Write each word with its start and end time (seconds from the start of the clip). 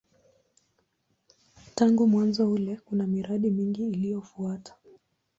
Tangu 1.75 2.07
mwanzo 2.07 2.51
ule 2.51 2.75
kuna 2.85 3.07
miradi 3.07 3.49
mingi 3.51 3.89
iliyofuata. 3.89 4.73